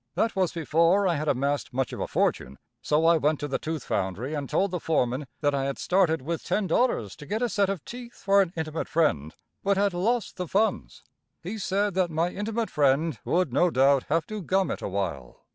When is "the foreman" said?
4.71-5.27